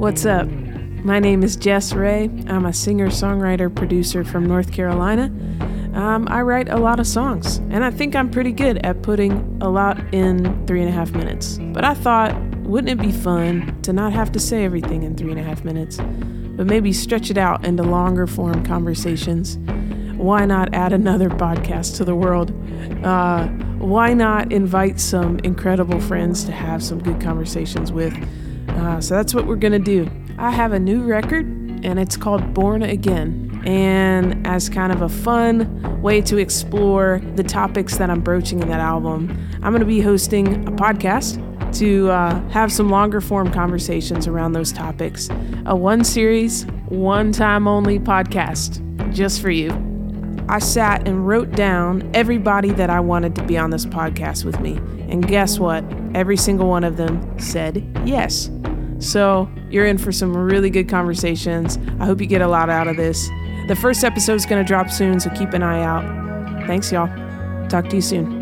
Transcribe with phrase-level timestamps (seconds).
[0.00, 0.48] What's up?
[0.48, 2.30] My name is Jess Ray.
[2.46, 5.24] I'm a singer, songwriter, producer from North Carolina.
[5.92, 9.58] Um, I write a lot of songs, and I think I'm pretty good at putting
[9.60, 11.58] a lot in three and a half minutes.
[11.60, 15.32] But I thought, wouldn't it be fun to not have to say everything in three
[15.32, 19.58] and a half minutes, but maybe stretch it out into longer form conversations?
[20.16, 22.52] Why not add another podcast to the world?
[23.04, 28.14] Uh, why not invite some incredible friends to have some good conversations with?
[28.68, 30.10] Uh, so that's what we're going to do.
[30.38, 33.62] I have a new record, and it's called Born Again.
[33.64, 38.68] And as kind of a fun way to explore the topics that I'm broaching in
[38.68, 41.46] that album, I'm going to be hosting a podcast
[41.78, 45.28] to uh, have some longer form conversations around those topics.
[45.66, 48.80] A one series, one time only podcast
[49.12, 49.89] just for you.
[50.50, 54.58] I sat and wrote down everybody that I wanted to be on this podcast with
[54.58, 54.78] me.
[55.08, 55.84] And guess what?
[56.12, 58.50] Every single one of them said yes.
[58.98, 61.78] So you're in for some really good conversations.
[62.00, 63.28] I hope you get a lot out of this.
[63.68, 66.66] The first episode is going to drop soon, so keep an eye out.
[66.66, 67.06] Thanks, y'all.
[67.68, 68.39] Talk to you soon.